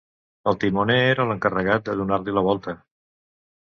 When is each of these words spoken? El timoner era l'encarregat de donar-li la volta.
El 0.51 0.57
timoner 0.63 0.97
era 1.11 1.27
l'encarregat 1.33 1.87
de 1.91 1.99
donar-li 2.03 2.39
la 2.41 2.47
volta. 2.53 2.79